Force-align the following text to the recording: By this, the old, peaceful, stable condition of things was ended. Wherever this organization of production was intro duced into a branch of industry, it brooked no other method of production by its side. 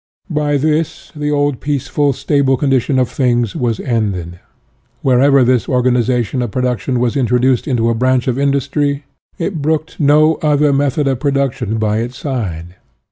By 0.31 0.57
this, 0.57 1.11
the 1.15 1.29
old, 1.29 1.59
peaceful, 1.59 2.11
stable 2.11 2.57
condition 2.57 2.97
of 2.97 3.07
things 3.07 3.55
was 3.55 3.79
ended. 3.79 4.39
Wherever 5.03 5.43
this 5.43 5.69
organization 5.69 6.41
of 6.41 6.49
production 6.49 6.99
was 6.99 7.15
intro 7.15 7.37
duced 7.37 7.67
into 7.67 7.87
a 7.87 7.93
branch 7.93 8.27
of 8.27 8.39
industry, 8.39 9.05
it 9.37 9.61
brooked 9.61 9.99
no 9.99 10.39
other 10.41 10.73
method 10.73 11.07
of 11.07 11.19
production 11.19 11.77
by 11.77 11.97
its 11.99 12.17
side. 12.17 12.77